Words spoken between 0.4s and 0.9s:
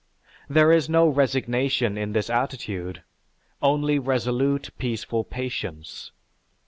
There is